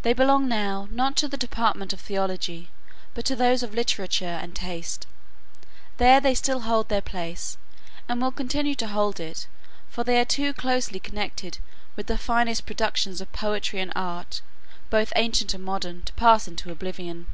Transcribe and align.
They 0.00 0.14
belong 0.14 0.48
now 0.48 0.88
not 0.90 1.14
to 1.16 1.28
the 1.28 1.36
department 1.36 1.92
of 1.92 2.00
theology, 2.00 2.70
but 3.12 3.26
to 3.26 3.36
those 3.36 3.62
of 3.62 3.74
literature 3.74 4.24
and 4.40 4.56
taste. 4.56 5.06
There 5.98 6.20
they 6.22 6.34
still 6.34 6.60
hold 6.60 6.88
their 6.88 7.02
place, 7.02 7.58
and 8.08 8.22
will 8.22 8.32
continue 8.32 8.74
to 8.76 8.86
hold 8.88 9.20
it, 9.20 9.46
for 9.90 10.04
they 10.04 10.18
are 10.18 10.24
too 10.24 10.54
closely 10.54 10.98
connected 10.98 11.58
with 11.96 12.06
the 12.06 12.16
finest 12.16 12.64
productions 12.64 13.20
of 13.20 13.30
poetry 13.32 13.80
and 13.82 13.92
art, 13.94 14.40
both 14.88 15.12
ancient 15.16 15.52
and 15.52 15.62
modern, 15.64 16.00
to 16.04 16.14
pass 16.14 16.48
into 16.48 16.72
oblivion. 16.72 17.26